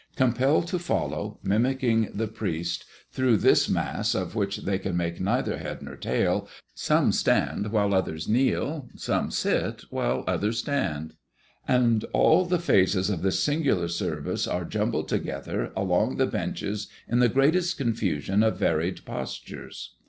Compelled 0.15 0.65
to 0.65 0.79
follow, 0.79 1.37
mimicking 1.43 2.09
the 2.11 2.25
priest, 2.27 2.85
through 3.11 3.37
this 3.37 3.69
Mass, 3.69 4.15
of 4.15 4.33
which 4.33 4.61
they 4.65 4.79
can 4.79 4.97
make 4.97 5.19
neither 5.19 5.59
head 5.59 5.83
nor 5.83 5.95
tail, 5.95 6.47
some 6.73 7.11
stand 7.11 7.71
while 7.71 7.93
others 7.93 8.27
kneel, 8.27 8.89
some 8.95 9.29
sit 9.29 9.83
while 9.91 10.23
others 10.25 10.57
stand; 10.57 11.13
and 11.67 12.03
all 12.13 12.45
the 12.45 12.57
phases 12.57 13.11
of 13.11 13.21
this 13.21 13.43
singular 13.43 13.87
service 13.87 14.47
are 14.47 14.65
jumbled 14.65 15.07
together 15.07 15.71
along 15.77 16.17
the 16.17 16.25
benches 16.25 16.87
in 17.07 17.19
the 17.19 17.29
greatest 17.29 17.77
confusion 17.77 18.41
of 18.41 18.57
varied 18.57 19.05
postures. 19.05 19.97